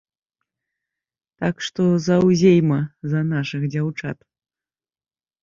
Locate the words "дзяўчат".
3.77-4.17